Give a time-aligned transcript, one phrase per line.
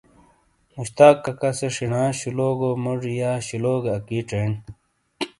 [0.75, 4.53] مشتاق ککا سے شینا شلوگو موجی یا شلوگے اکی چینڈ۔